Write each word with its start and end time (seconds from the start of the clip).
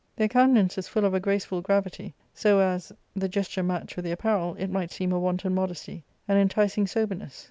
Their 0.15 0.29
countenances 0.29 0.87
full 0.87 1.05
of 1.05 1.13
a 1.13 1.19
graceful 1.19 1.61
gravity, 1.61 2.15
so 2.33 2.59
as, 2.59 2.91
the 3.15 3.29
gesture 3.29 3.61
matched 3.61 3.95
with 3.95 4.03
the 4.05 4.11
apparel, 4.11 4.55
it 4.57 4.71
might 4.71 4.89
seem 4.89 5.11
a 5.11 5.19
wanton 5.19 5.53
modesty*— 5.53 6.03
^an 6.27 6.37
enticing 6.41 6.87
sober 6.87 7.13
ness. 7.13 7.39